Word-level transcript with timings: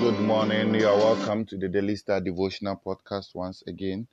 Good 0.00 0.20
morning. 0.20 0.74
You 0.74 0.88
are 0.88 0.96
welcome 0.96 1.44
to 1.46 1.56
the 1.56 1.68
Daily 1.68 1.94
Star 1.96 2.20
Devotional 2.20 2.80
Podcast 2.84 3.34
once 3.34 3.62
again 3.66 4.08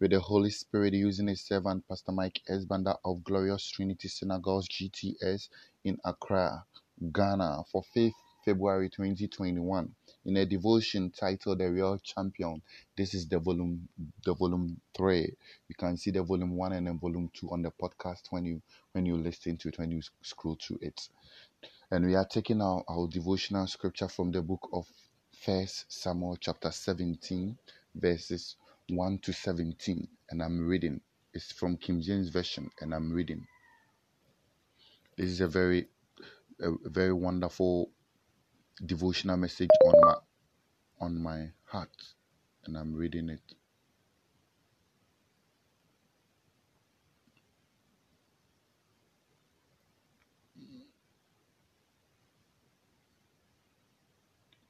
with 0.00 0.12
the 0.12 0.20
Holy 0.20 0.48
Spirit 0.48 0.94
using 0.94 1.28
His 1.28 1.42
servant, 1.42 1.86
Pastor 1.86 2.12
Mike 2.12 2.40
S. 2.48 2.64
Of 3.04 3.22
Glorious 3.22 3.70
Trinity 3.70 4.08
Synagogues 4.08 4.66
GTS 4.68 5.50
in 5.84 5.98
Accra, 6.06 6.64
Ghana 7.12 7.64
for 7.70 7.84
5th 7.94 8.14
February 8.42 8.88
2021 8.88 9.94
in 10.24 10.36
a 10.38 10.46
devotion 10.46 11.10
titled 11.10 11.58
The 11.58 11.70
Real 11.70 11.98
Champion. 11.98 12.62
This 12.96 13.12
is 13.12 13.28
the 13.28 13.38
volume 13.38 13.86
the 14.24 14.32
volume 14.32 14.80
3. 14.96 15.36
You 15.68 15.74
can 15.78 15.98
see 15.98 16.10
the 16.10 16.22
volume 16.22 16.56
1 16.56 16.72
and 16.72 16.86
then 16.86 16.98
volume 16.98 17.30
2 17.34 17.50
on 17.50 17.60
the 17.60 17.70
podcast 17.70 18.22
when 18.30 18.46
you 18.46 18.62
when 18.92 19.04
you 19.04 19.18
listen 19.18 19.58
to 19.58 19.68
it 19.68 19.78
when 19.78 19.90
you 19.90 20.00
scroll 20.22 20.56
through 20.58 20.78
it. 20.80 21.08
And 21.90 22.06
we 22.06 22.14
are 22.14 22.24
taking 22.24 22.62
our, 22.62 22.82
our 22.88 23.06
devotional 23.06 23.66
scripture 23.66 24.08
from 24.08 24.30
the 24.30 24.40
book 24.40 24.66
of 24.72 24.86
First 25.44 25.92
Samuel 25.92 26.38
chapter 26.40 26.70
17 26.70 27.58
verses 27.94 28.56
1 28.90 29.18
to 29.20 29.32
17 29.32 30.08
and 30.30 30.42
I'm 30.42 30.66
reading. 30.66 31.00
It's 31.32 31.52
from 31.52 31.76
King 31.76 32.00
James 32.02 32.28
Version 32.28 32.70
and 32.80 32.94
I'm 32.94 33.12
reading. 33.12 33.46
This 35.16 35.28
is 35.30 35.40
a 35.40 35.48
very 35.48 35.88
a 36.60 36.70
very 36.88 37.12
wonderful 37.12 37.90
devotional 38.84 39.36
message 39.36 39.70
on 39.86 39.94
my 40.04 40.14
on 41.00 41.22
my 41.22 41.50
heart 41.64 41.96
and 42.64 42.76
I'm 42.76 42.94
reading 42.94 43.30
it. 43.30 43.42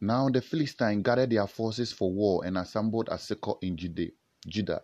Now 0.02 0.30
the 0.30 0.40
Philistines 0.40 1.02
gathered 1.02 1.30
their 1.30 1.46
forces 1.46 1.92
for 1.92 2.10
war 2.10 2.44
and 2.46 2.56
assembled 2.56 3.10
at 3.10 3.20
Succoth 3.20 3.58
in 3.62 3.76
Judah. 3.76 4.82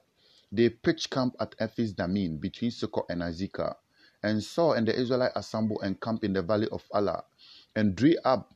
They 0.53 0.69
pitched 0.69 1.11
camp 1.11 1.37
at 1.41 1.55
Ephes 1.59 1.95
Dammim 1.95 2.37
between 2.37 2.71
Succoth 2.71 3.07
and 3.09 3.23
Azekah. 3.23 3.77
And 4.23 4.43
Saul 4.45 4.75
and 4.75 4.87
the 4.87 4.95
Israelites 4.99 5.37
assembled 5.37 5.81
and 5.83 6.01
camped 6.01 6.25
in 6.25 6.35
the 6.35 6.43
valley 6.43 6.69
of 6.71 6.85
Elah 6.93 7.25
and 7.75 7.97
drew 7.97 8.15
up 8.25 8.55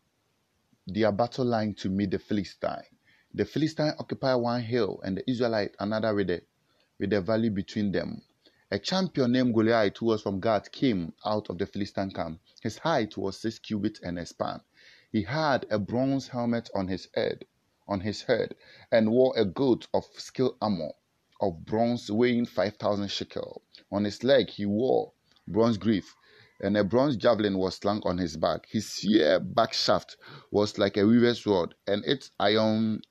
their 0.87 1.13
battle 1.13 1.45
line 1.47 1.75
to 1.75 1.89
meet 1.89 2.11
the 2.11 2.19
Philistine. 2.19 2.85
The 3.33 3.45
Philistine 3.45 3.93
occupied 3.99 4.41
one 4.41 4.63
hill 4.63 5.01
and 5.05 5.17
the 5.17 5.31
Israelite 5.31 5.75
another 5.79 6.15
with 6.15 6.27
the, 6.27 6.43
with 6.99 7.11
the 7.11 7.21
valley 7.21 7.49
between 7.49 7.93
them. 7.93 8.23
A 8.71 8.79
champion 8.79 9.33
named 9.33 9.55
Goliath, 9.55 9.97
who 9.99 10.07
was 10.07 10.23
from 10.23 10.41
Gath, 10.41 10.71
came 10.71 11.13
out 11.25 11.49
of 11.49 11.59
the 11.59 11.67
Philistine 11.67 12.11
camp. 12.11 12.41
His 12.63 12.79
height 12.79 13.17
was 13.17 13.41
six 13.41 13.59
cubits 13.59 14.01
and 14.01 14.19
a 14.19 14.27
span. 14.27 14.61
He 15.13 15.23
had 15.23 15.67
a 15.71 15.79
bronze 15.79 16.29
helmet 16.29 16.71
on 16.75 16.89
his 16.89 17.09
head, 17.15 17.45
on 17.89 18.01
his 18.01 18.23
head, 18.23 18.55
and 18.93 19.11
wore 19.11 19.37
a 19.37 19.45
coat 19.45 19.89
of 19.93 20.05
scale 20.17 20.57
armor 20.61 20.93
of 21.41 21.65
bronze 21.65 22.11
weighing 22.11 22.47
five 22.47 22.77
thousand 22.77 23.09
shekel. 23.11 23.63
On 23.91 24.05
his 24.05 24.23
leg 24.23 24.51
he 24.51 24.67
wore 24.67 25.13
bronze 25.49 25.79
greaves 25.79 26.15
and 26.61 26.77
a 26.77 26.85
bronze 26.85 27.17
javelin 27.17 27.59
was 27.59 27.77
slung 27.77 28.03
on 28.05 28.19
his 28.19 28.37
back. 28.37 28.67
His 28.71 28.87
spear 28.89 29.41
back 29.41 29.73
shaft 29.73 30.17
was 30.51 30.79
like 30.79 30.97
a 30.97 31.07
weaver's 31.07 31.47
rod, 31.47 31.75
and 31.87 32.05
its 32.05 32.31
iron 32.39 33.03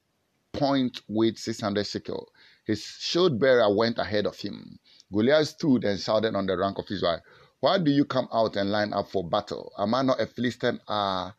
point 0.54 1.02
weighed 1.08 1.38
600 1.38 1.86
shekel. 1.86 2.32
His 2.66 2.82
shield 2.82 3.40
bearer 3.40 3.74
went 3.74 3.98
ahead 3.98 4.26
of 4.26 4.38
him. 4.40 4.80
Goliath 5.12 5.50
stood 5.50 5.84
and 5.84 6.00
shouted 6.00 6.36
on 6.36 6.46
the 6.46 6.58
rank 6.58 6.78
of 6.78 6.86
Israel, 6.92 7.22
Why 7.60 7.78
do 7.80 7.92
you 7.92 8.06
come 8.06 8.28
out 8.32 8.56
and 8.56 8.72
line 8.72 8.94
up 8.94 9.10
for 9.10 9.28
battle? 9.28 9.72
Am 9.78 9.94
I 9.96 10.04
not 10.04 10.22
a 10.22 10.28
Philistine? 10.28 10.80
Ah, 10.88 11.34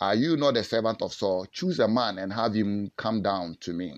are 0.00 0.14
you 0.14 0.36
not 0.36 0.56
a 0.56 0.64
servant 0.64 1.02
of 1.02 1.14
Saul? 1.14 1.46
Choose 1.52 1.80
a 1.80 1.88
man 1.88 2.18
and 2.18 2.32
have 2.32 2.54
him 2.54 2.92
come 2.96 3.22
down 3.22 3.56
to 3.60 3.72
me. 3.72 3.94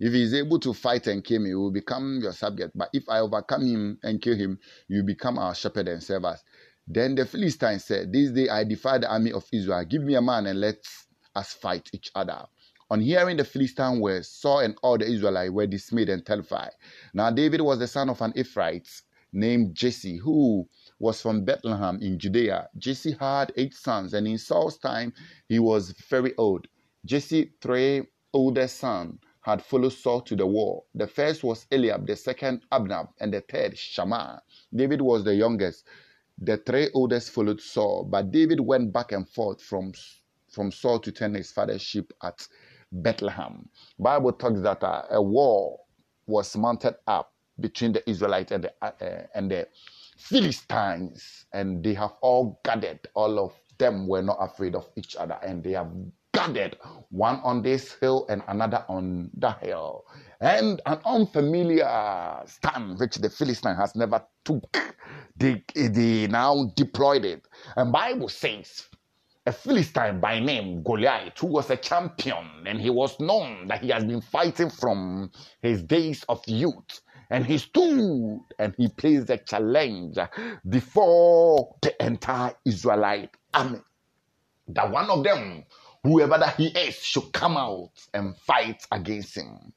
If 0.00 0.12
he 0.12 0.22
is 0.22 0.34
able 0.34 0.60
to 0.60 0.74
fight 0.74 1.06
and 1.06 1.24
kill 1.24 1.40
me, 1.40 1.50
he 1.50 1.54
will 1.54 1.70
become 1.72 2.20
your 2.22 2.32
subject. 2.32 2.72
But 2.76 2.90
if 2.92 3.08
I 3.08 3.20
overcome 3.20 3.66
him 3.66 3.98
and 4.02 4.20
kill 4.22 4.36
him, 4.36 4.58
you 4.88 5.02
become 5.02 5.38
our 5.38 5.54
shepherd 5.54 5.88
and 5.88 6.02
serve 6.02 6.24
us. 6.26 6.44
Then 6.86 7.14
the 7.14 7.26
Philistines 7.26 7.84
said, 7.84 8.12
This 8.12 8.30
day 8.32 8.48
I 8.48 8.64
defy 8.64 8.98
the 8.98 9.10
army 9.10 9.32
of 9.32 9.46
Israel. 9.52 9.84
Give 9.84 10.02
me 10.02 10.14
a 10.14 10.22
man 10.22 10.46
and 10.46 10.60
let 10.60 10.84
us 11.36 11.52
fight 11.54 11.88
each 11.94 12.10
other. 12.14 12.46
On 12.90 13.00
hearing 13.00 13.36
the 13.38 13.44
Philistine 13.44 14.00
words, 14.00 14.28
Saul 14.28 14.60
and 14.60 14.76
all 14.82 14.98
the 14.98 15.06
Israelites 15.06 15.52
were 15.52 15.66
dismayed 15.66 16.08
and 16.10 16.26
terrified. 16.26 16.72
Now 17.14 17.30
David 17.30 17.62
was 17.62 17.78
the 17.78 17.86
son 17.88 18.10
of 18.10 18.20
an 18.22 18.32
Ephraite 18.36 18.88
named 19.32 19.74
Jesse, 19.74 20.18
who 20.18 20.68
was 21.00 21.20
from 21.20 21.44
Bethlehem 21.44 21.98
in 22.02 22.18
Judea. 22.18 22.68
Jesse 22.78 23.16
had 23.18 23.52
eight 23.56 23.74
sons, 23.74 24.14
and 24.14 24.28
in 24.28 24.38
Saul's 24.38 24.78
time 24.78 25.12
he 25.48 25.58
was 25.58 25.92
very 26.08 26.34
old. 26.36 26.68
Jesse's 27.04 27.48
three 27.60 28.02
oldest 28.32 28.78
sons 28.78 29.18
had 29.42 29.62
followed 29.62 29.94
Saul 29.94 30.20
to 30.20 30.36
the 30.36 30.46
war. 30.46 30.84
The 30.94 31.06
first 31.06 31.42
was 31.42 31.66
Eliab, 31.72 32.06
the 32.06 32.14
second 32.16 32.62
Abner, 32.70 33.08
and 33.18 33.32
the 33.32 33.40
third 33.40 33.76
Shammah. 33.76 34.42
David 34.74 35.00
was 35.00 35.24
the 35.24 35.34
youngest. 35.34 35.84
The 36.38 36.58
three 36.58 36.90
oldest 36.94 37.30
followed 37.30 37.60
Saul, 37.60 38.04
but 38.04 38.30
David 38.30 38.60
went 38.60 38.92
back 38.92 39.12
and 39.12 39.28
forth 39.28 39.62
from, 39.62 39.92
from 40.50 40.70
Saul 40.70 40.98
to 41.00 41.12
tend 41.12 41.36
his 41.36 41.50
father's 41.50 41.82
sheep 41.82 42.12
at 42.22 42.46
Bethlehem. 42.92 43.68
Bible 43.98 44.32
talks 44.32 44.60
that 44.60 44.84
uh, 44.84 45.02
a 45.10 45.22
war 45.22 45.80
was 46.26 46.54
mounted 46.56 46.96
up 47.06 47.32
between 47.58 47.92
the 47.92 48.08
Israelites 48.08 48.52
and 48.52 48.64
the, 48.64 48.72
uh, 48.82 49.26
and 49.34 49.50
the 49.50 49.68
Philistines, 50.20 51.46
and 51.52 51.82
they 51.82 51.94
have 51.94 52.12
all 52.20 52.60
gathered. 52.64 53.00
All 53.14 53.38
of 53.38 53.52
them 53.78 54.06
were 54.06 54.22
not 54.22 54.38
afraid 54.40 54.74
of 54.74 54.88
each 54.96 55.16
other, 55.16 55.38
and 55.42 55.64
they 55.64 55.72
have 55.72 55.90
gathered 56.32 56.76
one 57.10 57.40
on 57.42 57.62
this 57.62 57.94
hill 57.94 58.26
and 58.28 58.42
another 58.48 58.84
on 58.88 59.30
that 59.38 59.58
hill. 59.64 60.04
And 60.40 60.80
an 60.86 61.00
unfamiliar 61.04 62.42
stand 62.46 62.98
which 62.98 63.16
the 63.16 63.30
philistine 63.30 63.76
has 63.76 63.96
never 63.96 64.22
took 64.44 64.96
they, 65.36 65.64
they 65.74 66.26
now 66.28 66.70
deployed 66.76 67.24
it. 67.24 67.46
And 67.76 67.92
bible 67.92 68.28
says 68.28 68.88
a 69.46 69.52
philistine 69.52 70.20
by 70.20 70.38
name 70.38 70.82
goliath 70.82 71.38
who 71.38 71.46
was 71.48 71.70
a 71.70 71.76
champion 71.76 72.46
and 72.66 72.80
he 72.80 72.90
was 72.90 73.18
known 73.18 73.66
that 73.68 73.80
he 73.82 73.88
has 73.88 74.04
been 74.04 74.20
fighting 74.20 74.70
from 74.70 75.30
his 75.62 75.82
days 75.82 76.24
of 76.28 76.42
youth 76.46 77.00
and 77.30 77.46
he 77.46 77.58
stood 77.58 78.40
and 78.58 78.74
he 78.76 78.88
placed 78.88 79.30
a 79.30 79.38
challenge 79.38 80.18
before 80.68 81.76
the 81.82 82.04
entire 82.04 82.54
israelite 82.66 83.30
army 83.54 83.80
that 84.68 84.90
one 84.90 85.10
of 85.10 85.24
them 85.24 85.64
whoever 86.04 86.38
that 86.38 86.56
he 86.56 86.68
is 86.68 86.96
should 86.96 87.32
come 87.32 87.56
out 87.56 87.90
and 88.14 88.36
fight 88.36 88.86
against 88.92 89.36
him. 89.36 89.72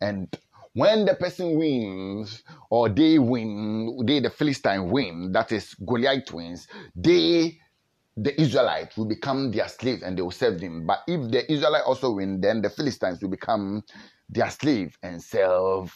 And 0.00 0.34
when 0.74 1.04
the 1.04 1.14
person 1.14 1.58
wins, 1.58 2.42
or 2.70 2.88
they 2.88 3.18
win, 3.18 4.00
they 4.06 4.20
the 4.20 4.30
Philistine 4.30 4.90
win, 4.90 5.32
that 5.32 5.52
is 5.52 5.74
Goliath 5.74 6.32
wins, 6.32 6.68
they 6.94 7.58
the 8.16 8.38
Israelites 8.40 8.96
will 8.96 9.06
become 9.06 9.50
their 9.52 9.68
slaves 9.68 10.02
and 10.02 10.18
they 10.18 10.22
will 10.22 10.30
serve 10.30 10.60
them. 10.60 10.86
But 10.86 11.00
if 11.08 11.30
the 11.30 11.50
Israelites 11.50 11.86
also 11.86 12.12
win, 12.12 12.40
then 12.40 12.62
the 12.62 12.70
Philistines 12.70 13.22
will 13.22 13.30
become 13.30 13.82
their 14.28 14.50
slave 14.50 14.98
and 15.02 15.22
serve 15.22 15.94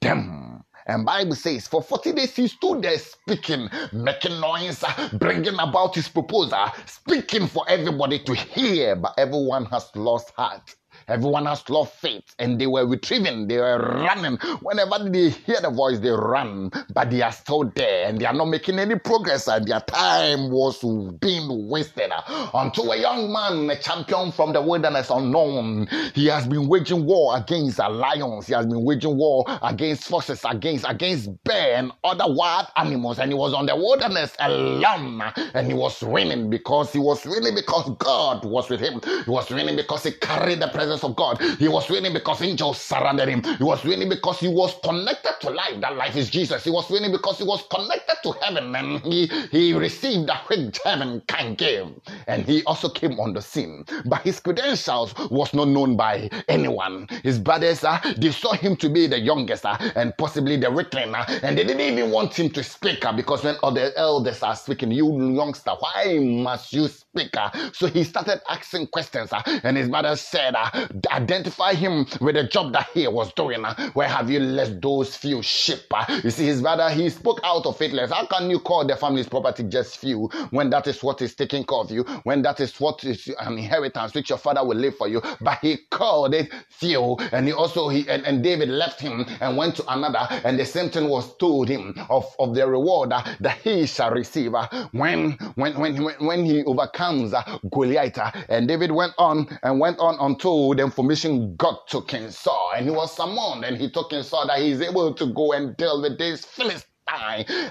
them. 0.00 0.64
And 0.86 1.06
Bible 1.06 1.36
says, 1.36 1.68
for 1.68 1.82
40 1.82 2.12
days 2.12 2.34
he 2.36 2.48
stood 2.48 2.82
there 2.82 2.98
speaking, 2.98 3.68
making 3.92 4.40
noise, 4.40 4.82
bringing 5.14 5.54
about 5.58 5.94
his 5.94 6.08
proposal, 6.08 6.66
speaking 6.86 7.46
for 7.46 7.64
everybody 7.68 8.18
to 8.20 8.34
hear, 8.34 8.96
but 8.96 9.14
everyone 9.18 9.66
has 9.66 9.90
lost 9.94 10.32
heart. 10.36 10.74
Everyone 11.08 11.46
has 11.46 11.68
lost 11.68 11.94
faith 11.94 12.34
and 12.38 12.60
they 12.60 12.66
were 12.66 12.86
retrieving, 12.86 13.48
they 13.48 13.58
were 13.58 13.78
running. 13.78 14.36
Whenever 14.60 15.08
they 15.10 15.30
hear 15.30 15.60
the 15.60 15.70
voice, 15.70 15.98
they 15.98 16.10
run, 16.10 16.70
but 16.94 17.10
they 17.10 17.22
are 17.22 17.32
still 17.32 17.64
there 17.74 18.08
and 18.08 18.20
they 18.20 18.26
are 18.26 18.32
not 18.34 18.46
making 18.46 18.78
any 18.78 18.96
progress 18.98 19.48
and 19.48 19.66
their 19.66 19.80
time 19.80 20.50
was 20.50 20.80
being 21.20 21.68
wasted. 21.68 22.10
Until 22.54 22.92
a 22.92 22.96
young 22.96 23.32
man, 23.32 23.70
a 23.70 23.80
champion 23.80 24.32
from 24.32 24.52
the 24.52 24.60
wilderness 24.60 25.10
unknown, 25.10 25.88
he 26.14 26.26
has 26.26 26.46
been 26.46 26.68
waging 26.68 27.04
war 27.06 27.36
against 27.36 27.78
lions, 27.78 28.46
he 28.46 28.54
has 28.54 28.66
been 28.66 28.84
waging 28.84 29.16
war 29.16 29.44
against 29.62 30.04
foxes, 30.04 30.44
against 30.48 30.84
against 30.88 31.30
bear 31.44 31.76
and 31.76 31.92
other 32.04 32.24
wild 32.26 32.66
animals, 32.76 33.18
and 33.18 33.30
he 33.30 33.34
was 33.34 33.54
on 33.54 33.66
the 33.66 33.74
wilderness 33.76 34.34
alone 34.38 35.22
and 35.54 35.66
he 35.66 35.74
was 35.74 36.02
winning 36.02 36.50
because 36.50 36.92
he 36.92 36.98
was 36.98 37.24
winning 37.24 37.54
because 37.54 37.90
God 37.98 38.44
was 38.44 38.68
with 38.68 38.80
him. 38.80 39.00
He 39.24 39.30
was 39.30 39.50
winning 39.50 39.76
because 39.76 40.04
he 40.04 40.12
carried 40.12 40.60
the 40.60 40.68
presence 40.68 40.91
presence 40.92 41.04
of 41.10 41.16
God. 41.16 41.40
He 41.58 41.68
was 41.68 41.88
winning 41.90 42.12
because 42.12 42.42
angels 42.42 42.80
surrounded 42.80 43.28
him. 43.28 43.42
He 43.58 43.64
was 43.64 43.84
winning 43.84 44.08
because 44.08 44.40
he 44.40 44.48
was 44.48 44.74
connected 44.84 45.34
to 45.40 45.50
life. 45.50 45.80
That 45.80 45.96
life 45.96 46.16
is 46.16 46.30
Jesus. 46.30 46.64
He 46.64 46.70
was 46.70 46.88
winning 46.90 47.12
because 47.12 47.38
he 47.38 47.44
was 47.44 47.64
connected 47.70 48.16
to 48.24 48.32
heaven 48.42 48.74
and 48.74 49.00
he, 49.02 49.26
he 49.50 49.72
received 49.74 50.28
that 50.28 50.48
which 50.48 50.78
heaven 50.84 51.22
can 51.28 51.54
give. 51.54 51.88
And 52.26 52.44
he 52.44 52.62
also 52.64 52.88
came 52.88 53.18
on 53.20 53.32
the 53.32 53.42
scene. 53.42 53.84
But 54.06 54.22
his 54.22 54.40
credentials 54.40 55.14
was 55.30 55.54
not 55.54 55.68
known 55.68 55.96
by 55.96 56.28
anyone. 56.48 57.06
His 57.22 57.38
brothers, 57.38 57.84
uh, 57.84 57.98
they 58.18 58.30
saw 58.30 58.52
him 58.52 58.76
to 58.76 58.88
be 58.88 59.06
the 59.06 59.18
youngest 59.20 59.64
uh, 59.66 59.76
and 59.96 60.16
possibly 60.18 60.56
the 60.56 60.70
weakling. 60.70 61.14
Uh, 61.14 61.24
and 61.42 61.56
they 61.56 61.64
didn't 61.64 61.80
even 61.80 62.10
want 62.10 62.38
him 62.38 62.50
to 62.50 62.62
speak 62.62 63.04
uh, 63.04 63.12
because 63.12 63.44
when 63.44 63.56
other 63.62 63.92
elders 63.96 64.42
are 64.42 64.56
speaking, 64.56 64.90
you 64.92 65.06
youngster, 65.34 65.72
why 65.78 66.18
must 66.20 66.72
you 66.72 66.88
speak? 66.88 67.36
Uh? 67.36 67.50
So 67.72 67.86
he 67.86 68.04
started 68.04 68.40
asking 68.48 68.88
questions. 68.88 69.32
Uh, 69.32 69.42
and 69.64 69.76
his 69.76 69.88
mother 69.88 70.16
said, 70.16 70.54
uh, 70.54 70.81
identify 71.10 71.74
him 71.74 72.06
with 72.20 72.34
the 72.36 72.44
job 72.44 72.72
that 72.72 72.88
he 72.94 73.06
was 73.08 73.32
doing. 73.34 73.64
Where 73.94 74.08
have 74.08 74.30
you 74.30 74.40
left 74.40 74.80
those 74.82 75.16
few 75.16 75.42
sheep? 75.42 75.80
You 76.24 76.30
see, 76.30 76.46
his 76.46 76.62
brother, 76.62 76.90
he 76.90 77.08
spoke 77.10 77.40
out 77.44 77.66
of 77.66 77.76
faithless. 77.76 78.10
How 78.10 78.26
can 78.26 78.50
you 78.50 78.58
call 78.60 78.86
the 78.86 78.96
family's 78.96 79.28
property 79.28 79.64
just 79.64 79.98
few 79.98 80.28
when 80.50 80.70
that 80.70 80.86
is 80.86 81.02
what 81.02 81.22
is 81.22 81.34
taking 81.34 81.64
care 81.64 81.78
of 81.78 81.90
you, 81.90 82.04
when 82.24 82.42
that 82.42 82.60
is 82.60 82.78
what 82.80 83.04
is 83.04 83.28
an 83.40 83.58
inheritance 83.58 84.14
which 84.14 84.30
your 84.30 84.38
father 84.38 84.64
will 84.64 84.76
leave 84.76 84.94
for 84.96 85.08
you? 85.08 85.22
But 85.40 85.58
he 85.60 85.78
called 85.90 86.34
it 86.34 86.52
few. 86.70 87.16
And 87.32 87.46
he 87.46 87.52
also, 87.52 87.88
he 87.88 88.08
and, 88.08 88.24
and 88.24 88.42
David 88.42 88.68
left 88.68 89.00
him 89.00 89.26
and 89.40 89.56
went 89.56 89.76
to 89.76 89.84
another. 89.92 90.26
And 90.44 90.58
the 90.58 90.64
same 90.66 90.90
thing 90.90 91.08
was 91.08 91.36
told 91.36 91.68
him 91.68 91.94
of, 92.10 92.34
of 92.38 92.54
the 92.54 92.66
reward 92.66 93.10
that 93.10 93.58
he 93.62 93.86
shall 93.86 94.10
receive 94.10 94.52
when, 94.92 95.32
when, 95.54 95.78
when, 95.78 95.96
when 95.96 96.44
he 96.44 96.64
overcomes 96.64 97.34
Goliath. 97.70 98.18
And 98.48 98.68
David 98.68 98.92
went 98.92 99.14
on 99.18 99.46
and 99.62 99.80
went 99.80 99.98
on 99.98 100.16
until 100.20 100.61
the 100.70 100.82
information 100.84 101.56
got 101.56 101.88
to 101.88 102.02
King 102.02 102.30
Saul. 102.30 102.72
And 102.76 102.86
he 102.86 102.90
was 102.92 103.14
summoned 103.16 103.64
and 103.64 103.76
he 103.76 103.90
told 103.90 104.10
King 104.10 104.22
Saul 104.22 104.46
that 104.46 104.60
he's 104.60 104.80
able 104.80 105.14
to 105.14 105.26
go 105.34 105.52
and 105.52 105.76
deal 105.76 106.00
with 106.00 106.18
this 106.18 106.44
Philistine 106.44 106.91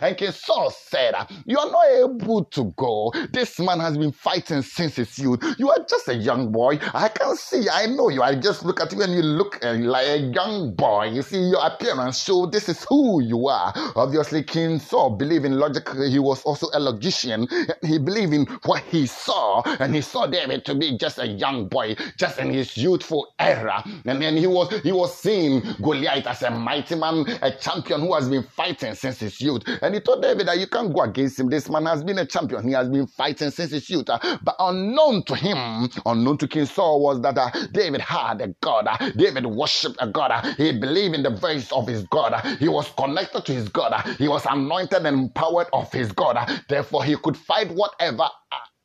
And 0.02 0.18
King 0.18 0.32
Saul 0.32 0.72
said, 0.72 1.16
You 1.46 1.60
are 1.60 1.72
not 1.72 1.86
able 2.12 2.46
to 2.46 2.66
go. 2.78 3.14
This 3.34 3.60
man 3.60 3.80
has 3.80 3.98
been 3.98 4.12
fighting 4.12 4.62
since 4.62 4.96
his 4.98 5.18
youth. 5.20 5.40
You 5.58 5.70
are 5.72 5.86
just 5.90 6.08
a 6.10 6.16
young 6.16 6.52
boy. 6.52 6.80
I 6.94 7.10
can 7.10 7.36
see, 7.36 7.68
I 7.72 7.88
know 7.88 8.10
you. 8.10 8.22
I 8.22 8.36
just 8.36 8.66
look 8.66 8.82
at 8.82 8.92
you 8.94 9.02
and 9.02 9.14
you 9.14 9.22
look 9.22 9.64
uh, 9.64 9.74
like 9.74 10.08
a 10.08 10.18
young 10.18 10.76
boy. 10.76 11.06
You 11.10 11.22
see, 11.22 11.40
your 11.40 11.66
appearance 11.66 12.24
show 12.24 12.46
this 12.46 12.70
is 12.70 12.86
who 12.90 13.22
you 13.22 13.48
are. 13.48 13.74
Obviously, 13.96 14.44
King 14.44 14.80
Saul 14.80 15.12
believed 15.12 15.46
in 15.46 15.58
logic. 15.60 15.88
He 16.10 16.20
was 16.20 16.42
also 16.44 16.68
a 16.74 16.80
logician. 16.80 17.48
He 17.84 17.98
believed 18.00 18.34
in 18.34 18.46
what 18.66 18.84
he 18.84 19.06
saw, 19.06 19.62
and 19.80 19.94
he 19.96 20.02
saw 20.02 20.28
David 20.28 20.66
to 20.66 20.76
be 20.76 20.98
just 20.98 21.20
a 21.20 21.28
young 21.28 21.68
boy, 21.68 21.96
just 22.18 22.40
in 22.40 22.52
his 22.52 22.78
youthful 22.78 23.34
era. 23.40 23.84
And 24.06 24.22
then 24.22 24.38
he 24.38 24.48
was 24.48 24.70
he 24.82 24.92
was 24.92 25.16
seeing 25.18 25.62
Goliath 25.82 26.28
as 26.28 26.42
a 26.44 26.52
mighty 26.52 26.96
man, 26.96 27.26
a 27.42 27.52
champion 27.52 28.02
who 28.02 28.14
has 28.14 28.30
been 28.30 28.44
fighting 28.44 28.94
since 28.96 29.20
his 29.20 29.31
youth. 29.40 29.64
And 29.82 29.94
he 29.94 30.02
told 30.02 30.22
David 30.22 30.48
that 30.48 30.60
you 30.60 30.68
can't 30.68 30.94
go 30.94 31.02
against 31.04 31.40
him. 31.40 31.50
This 31.50 31.70
man 31.70 31.86
has 31.86 32.04
been 32.04 32.18
a 32.18 32.26
champion. 32.26 32.64
He 32.68 32.74
has 32.74 32.90
been 32.90 33.08
fighting 33.08 33.52
since 33.52 33.72
his 33.72 33.90
youth. 33.90 34.06
But 34.08 34.56
unknown 34.60 35.24
to 35.26 35.36
him, 35.36 35.90
unknown 36.06 36.38
to 36.40 36.48
King 36.48 36.66
Saul, 36.66 37.02
was 37.02 37.22
that 37.22 37.38
uh, 37.38 37.50
David 37.72 38.02
had 38.02 38.42
a 38.42 38.48
God. 38.62 38.88
Uh, 38.88 39.12
David 39.12 39.46
worshipped 39.46 39.98
a 40.00 40.08
God. 40.08 40.32
Uh, 40.32 40.42
he 40.56 40.78
believed 40.78 41.16
in 41.16 41.24
the 41.24 41.30
voice 41.30 41.72
of 41.72 41.88
his 41.88 42.04
God. 42.04 42.34
He 42.58 42.68
was 42.68 42.90
connected 42.98 43.46
to 43.46 43.54
his 43.54 43.70
God. 43.70 43.94
He 44.18 44.28
was 44.28 44.46
anointed 44.46 45.06
and 45.06 45.08
empowered 45.08 45.68
of 45.74 45.92
his 45.94 46.12
God. 46.12 46.38
Therefore, 46.68 47.04
he 47.04 47.16
could 47.18 47.38
fight 47.38 47.72
whatever 47.72 48.28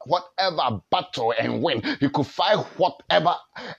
whatever 0.07 0.81
battle 0.91 1.35
and 1.39 1.63
win. 1.63 1.83
He 2.01 2.09
could 2.09 2.27
fight 2.27 2.59
whatever 2.79 3.35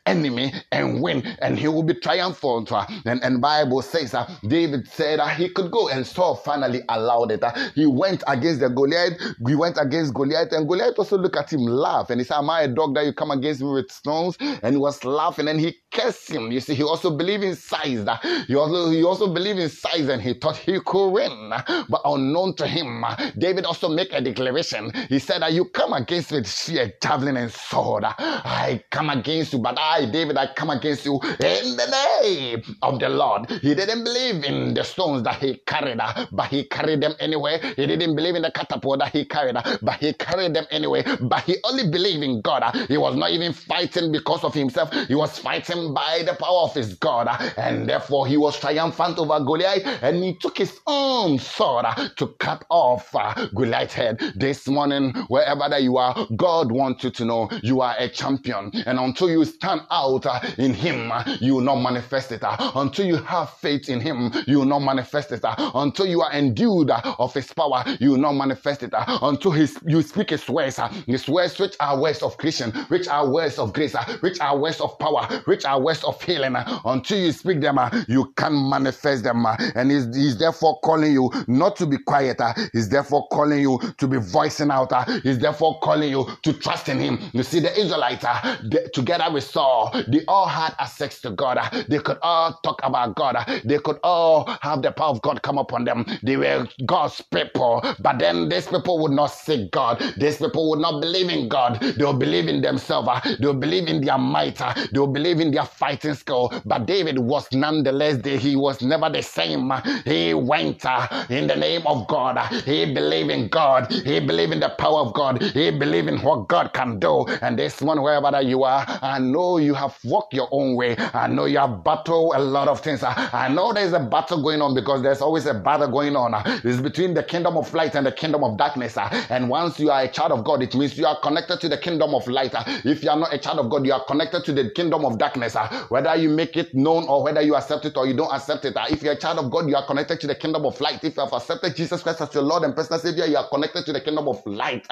enemy 0.05 0.53
and 0.71 1.01
win, 1.01 1.23
and 1.41 1.57
he 1.59 1.67
will 1.67 1.83
be 1.83 1.93
triumphant. 1.95 2.71
And, 3.05 3.23
and 3.23 3.41
Bible 3.41 3.81
says 3.81 4.13
uh, 4.13 4.29
David 4.47 4.87
said 4.87 5.19
uh, 5.19 5.27
he 5.27 5.49
could 5.49 5.71
go, 5.71 5.89
and 5.89 6.05
Saul 6.05 6.35
finally 6.35 6.81
allowed 6.89 7.31
it. 7.31 7.43
Uh, 7.43 7.53
he 7.75 7.85
went 7.85 8.23
against 8.27 8.61
the 8.61 8.69
Goliath. 8.69 9.13
He 9.47 9.55
went 9.55 9.77
against 9.79 10.13
Goliath, 10.13 10.51
and 10.51 10.67
Goliath 10.67 10.97
also 10.97 11.17
looked 11.17 11.35
at 11.37 11.51
him, 11.51 11.61
laugh, 11.61 12.09
and 12.09 12.19
he 12.19 12.25
said, 12.25 12.37
"Am 12.37 12.49
I 12.49 12.61
a 12.63 12.67
dog 12.67 12.95
that 12.95 13.05
you 13.05 13.13
come 13.13 13.31
against 13.31 13.61
me 13.61 13.69
with 13.71 13.91
stones?" 13.91 14.37
And 14.39 14.73
he 14.73 14.77
was 14.77 15.03
laughing, 15.03 15.47
and 15.47 15.59
he 15.59 15.75
cursed 15.93 16.29
him. 16.29 16.51
You 16.51 16.59
see, 16.59 16.75
he 16.75 16.83
also 16.83 17.15
believed 17.15 17.43
in 17.43 17.55
size. 17.55 18.03
That 18.05 18.23
he 18.47 18.55
also 18.55 18.89
he 18.89 19.03
also 19.03 19.33
believed 19.33 19.59
in 19.59 19.69
size, 19.69 20.07
and 20.09 20.21
he 20.21 20.33
thought 20.33 20.57
he 20.57 20.79
could 20.85 21.09
win. 21.09 21.51
But 21.89 22.01
unknown 22.05 22.55
to 22.55 22.67
him, 22.67 23.03
David 23.37 23.65
also 23.65 23.89
make 23.89 24.13
a 24.13 24.21
declaration. 24.21 24.91
He 25.09 25.19
said 25.19 25.41
that 25.41 25.53
you 25.53 25.65
come 25.65 25.93
against 25.93 26.16
with 26.31 26.47
spear, 26.47 26.93
javelin, 27.01 27.37
and 27.37 27.51
sword. 27.51 28.05
I 28.07 28.83
come 28.91 29.09
against 29.09 29.53
you, 29.53 29.59
but 29.59 29.77
I, 29.79 30.05
David, 30.11 30.37
I 30.37 30.47
come 30.55 30.69
against 30.71 31.05
you 31.05 31.19
in 31.23 31.77
the 31.77 32.19
name 32.23 32.63
of 32.81 32.99
the 32.99 33.09
Lord. 33.09 33.49
He 33.51 33.75
didn't 33.75 34.03
believe 34.03 34.43
in 34.43 34.73
the 34.73 34.83
stones 34.83 35.23
that 35.23 35.35
he 35.35 35.57
carried, 35.65 35.99
but 36.31 36.47
he 36.47 36.65
carried 36.65 37.01
them 37.01 37.13
anyway. 37.19 37.59
He 37.75 37.85
didn't 37.87 38.15
believe 38.15 38.35
in 38.35 38.41
the 38.43 38.51
catapult 38.51 38.99
that 38.99 39.13
he 39.13 39.25
carried, 39.25 39.55
but 39.81 39.95
he 39.99 40.13
carried 40.13 40.53
them 40.53 40.65
anyway. 40.71 41.03
But 41.21 41.43
he 41.43 41.57
only 41.63 41.89
believed 41.89 42.23
in 42.23 42.41
God. 42.41 42.63
He 42.87 42.97
was 42.97 43.15
not 43.15 43.31
even 43.31 43.53
fighting 43.53 44.11
because 44.11 44.43
of 44.43 44.53
himself. 44.53 44.91
He 45.07 45.15
was 45.15 45.37
fighting 45.39 45.93
by 45.93 46.23
the 46.25 46.33
power 46.35 46.61
of 46.63 46.73
his 46.73 46.95
God. 46.95 47.27
And 47.57 47.87
therefore 47.89 48.27
he 48.27 48.37
was 48.37 48.59
triumphant 48.59 49.17
over 49.19 49.39
Goliath 49.43 49.85
and 50.03 50.23
he 50.23 50.35
took 50.37 50.57
his 50.57 50.79
own 50.87 51.39
sword 51.39 51.85
to 52.17 52.27
cut 52.39 52.65
off 52.69 53.13
uh, 53.15 53.47
Goliath's 53.55 53.93
head. 53.93 54.19
This 54.35 54.67
morning, 54.67 55.13
wherever 55.27 55.67
that 55.69 55.83
you 55.83 55.97
are, 55.97 56.06
are, 56.07 56.27
God 56.35 56.71
wants 56.71 57.03
you 57.03 57.11
to 57.11 57.25
know 57.25 57.49
you 57.63 57.81
are 57.81 57.95
a 57.99 58.09
champion. 58.09 58.71
And 58.85 58.99
until 58.99 59.29
you 59.29 59.45
stand 59.45 59.81
out 59.91 60.25
uh, 60.25 60.39
in 60.57 60.73
Him, 60.73 61.11
uh, 61.11 61.23
you 61.39 61.55
will 61.55 61.61
not 61.61 61.75
manifest 61.81 62.31
it. 62.31 62.43
Uh, 62.43 62.71
until 62.75 63.05
you 63.05 63.17
have 63.17 63.49
faith 63.51 63.89
in 63.89 63.99
Him, 63.99 64.31
you 64.47 64.59
will 64.59 64.65
not 64.65 64.79
manifest 64.79 65.31
it. 65.31 65.43
Uh. 65.43 65.71
Until 65.75 66.05
you 66.07 66.21
are 66.21 66.31
endued 66.33 66.89
uh, 66.89 67.15
of 67.19 67.33
His 67.33 67.51
power, 67.53 67.83
you 67.99 68.11
will 68.11 68.17
not 68.17 68.33
manifest 68.33 68.83
it. 68.83 68.93
Uh. 68.93 69.19
Until 69.21 69.51
his, 69.51 69.77
you 69.85 70.01
speak 70.01 70.29
His 70.31 70.47
words, 70.49 70.79
His 71.05 71.27
words 71.27 71.59
which 71.59 71.75
are 71.79 71.99
words 71.99 72.21
of 72.23 72.37
creation, 72.37 72.71
which 72.89 73.07
are 73.07 73.29
words 73.29 73.59
of 73.59 73.73
grace, 73.73 73.95
which 74.21 74.39
are 74.39 74.57
words 74.57 74.79
of 74.81 74.97
power, 74.99 75.27
which 75.45 75.65
are 75.65 75.79
words 75.81 76.03
of 76.03 76.21
healing. 76.21 76.55
Until 76.85 77.19
you 77.19 77.31
speak 77.31 77.61
them, 77.61 77.79
you 78.07 78.33
can 78.35 78.69
manifest 78.69 79.23
them. 79.23 79.45
And 79.75 79.91
he's, 79.91 80.15
he's 80.15 80.37
therefore 80.37 80.79
calling 80.83 81.13
you 81.13 81.31
not 81.47 81.75
to 81.77 81.85
be 81.85 81.97
quiet. 81.97 82.41
He's 82.73 82.89
therefore 82.89 83.27
calling 83.29 83.61
you 83.61 83.79
to 83.97 84.07
be 84.07 84.17
voicing 84.17 84.71
out. 84.71 84.91
He's 85.23 85.39
therefore 85.39 85.79
calling 85.87 86.11
you 86.11 86.25
to 86.43 86.53
trust 86.53 86.89
in 86.89 86.99
Him. 86.99 87.19
You 87.33 87.43
see, 87.43 87.59
the 87.61 87.73
Israelites, 87.79 88.25
uh, 88.25 88.57
they, 88.71 88.85
together 88.93 89.31
with 89.31 89.45
Saul, 89.45 89.91
they 90.07 90.21
all 90.27 90.47
had 90.47 90.75
access 90.79 91.21
to 91.21 91.31
God. 91.31 91.57
Uh, 91.57 91.83
they 91.89 91.99
could 91.99 92.19
all 92.21 92.59
talk 92.63 92.79
about 92.83 93.15
God. 93.15 93.35
Uh, 93.37 93.45
they 93.65 93.79
could 93.79 93.99
all 94.03 94.45
have 94.61 94.81
the 94.81 94.91
power 94.91 95.09
of 95.11 95.21
God 95.21 95.41
come 95.43 95.57
upon 95.57 95.85
them. 95.85 96.05
They 96.23 96.37
were 96.37 96.67
God's 96.85 97.21
people. 97.21 97.83
But 97.99 98.19
then 98.19 98.49
these 98.49 98.67
people 98.67 98.99
would 99.01 99.11
not 99.13 99.27
seek 99.27 99.71
God. 99.71 100.01
These 100.17 100.37
people 100.37 100.69
would 100.71 100.79
not 100.79 101.01
believe 101.01 101.29
in 101.29 101.49
God. 101.49 101.79
They 101.81 102.03
will 102.03 102.13
believe 102.13 102.47
in 102.47 102.61
themselves. 102.61 103.09
Uh, 103.11 103.21
they 103.39 103.47
will 103.47 103.53
believe 103.53 103.87
in 103.87 104.01
their 104.03 104.17
might. 104.17 104.61
Uh, 104.61 104.73
they 104.91 104.99
will 104.99 105.07
believe 105.19 105.39
in 105.39 105.51
their 105.51 105.65
fighting 105.65 106.15
skill. 106.15 106.51
But 106.65 106.85
David 106.87 107.19
was 107.19 107.47
nonetheless, 107.51 108.25
he 108.25 108.55
was 108.55 108.81
never 108.81 109.09
the 109.09 109.21
same. 109.23 109.71
He 110.05 110.33
went 110.33 110.85
uh, 110.85 111.25
in 111.29 111.47
the 111.47 111.55
name 111.55 111.85
of 111.87 112.07
God. 112.07 112.37
He 112.63 112.93
believed 112.93 113.31
in 113.31 113.49
God. 113.49 113.91
He 113.91 114.19
believed 114.19 114.53
in 114.53 114.59
the 114.59 114.69
power 114.69 114.99
of 114.99 115.13
God. 115.13 115.41
He 115.41 115.71
believe 115.77 116.07
in 116.07 116.19
what 116.19 116.47
God 116.47 116.73
can 116.73 116.99
do. 116.99 117.25
And 117.41 117.57
this 117.57 117.81
one, 117.81 118.01
wherever 118.01 118.29
that 118.31 118.45
you 118.45 118.63
are, 118.63 118.85
I 119.01 119.19
know 119.19 119.57
you 119.57 119.73
have 119.73 119.97
walked 120.03 120.33
your 120.33 120.49
own 120.51 120.75
way. 120.75 120.95
I 120.97 121.27
know 121.27 121.45
you 121.45 121.59
have 121.59 121.83
battled 121.83 122.35
a 122.35 122.39
lot 122.39 122.67
of 122.67 122.81
things. 122.81 123.03
I 123.03 123.47
know 123.49 123.73
there's 123.73 123.93
a 123.93 123.99
battle 123.99 124.41
going 124.41 124.61
on 124.61 124.75
because 124.75 125.01
there's 125.01 125.21
always 125.21 125.45
a 125.45 125.53
battle 125.53 125.87
going 125.89 126.15
on. 126.15 126.33
It's 126.63 126.81
between 126.81 127.13
the 127.13 127.23
kingdom 127.23 127.57
of 127.57 127.73
light 127.73 127.95
and 127.95 128.05
the 128.05 128.11
kingdom 128.11 128.43
of 128.43 128.57
darkness. 128.57 128.97
And 128.97 129.49
once 129.49 129.79
you 129.79 129.91
are 129.91 130.03
a 130.03 130.07
child 130.07 130.31
of 130.31 130.43
God, 130.43 130.61
it 130.63 130.75
means 130.75 130.97
you 130.97 131.05
are 131.05 131.19
connected 131.21 131.59
to 131.61 131.69
the 131.69 131.77
kingdom 131.77 132.13
of 132.15 132.27
light. 132.27 132.53
If 132.83 133.03
you 133.03 133.09
are 133.09 133.17
not 133.17 133.33
a 133.33 133.37
child 133.37 133.59
of 133.59 133.69
God, 133.69 133.85
you 133.85 133.93
are 133.93 134.03
connected 134.05 134.43
to 134.45 134.53
the 134.53 134.71
kingdom 134.71 135.05
of 135.05 135.17
darkness. 135.17 135.55
Whether 135.89 136.15
you 136.15 136.29
make 136.29 136.57
it 136.57 136.73
known 136.73 137.05
or 137.07 137.23
whether 137.23 137.41
you 137.41 137.55
accept 137.55 137.85
it 137.85 137.97
or 137.97 138.07
you 138.07 138.15
don't 138.15 138.33
accept 138.33 138.65
it. 138.65 138.75
If 138.89 139.03
you're 139.03 139.13
a 139.13 139.19
child 139.19 139.39
of 139.39 139.51
God, 139.51 139.69
you 139.69 139.75
are 139.75 139.85
connected 139.85 140.19
to 140.21 140.27
the 140.27 140.35
kingdom 140.35 140.65
of 140.65 140.79
light. 140.81 141.03
If 141.03 141.17
you 141.17 141.23
have 141.23 141.33
accepted 141.33 141.75
Jesus 141.75 142.01
Christ 142.01 142.21
as 142.21 142.33
your 142.33 142.43
Lord 142.43 142.63
and 142.63 142.75
personal 142.75 142.99
Savior, 142.99 143.25
you 143.25 143.37
are 143.37 143.47
connected 143.49 143.85
to 143.85 143.93
the 143.93 144.01
kingdom 144.01 144.27
of 144.27 144.45
light. 144.45 144.85